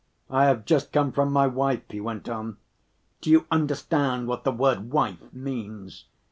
[0.31, 2.57] "I have just come from my wife," he went on.
[3.21, 6.05] "Do you understand what the word 'wife' means?